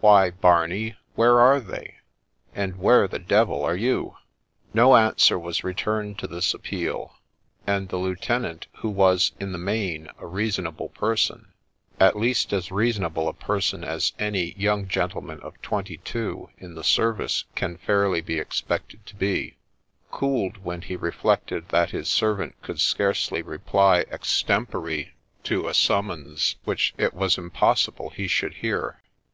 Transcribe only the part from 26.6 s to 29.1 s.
which it was impossible he should hear.